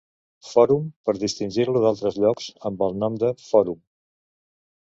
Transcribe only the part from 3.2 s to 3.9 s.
de "Fòrum".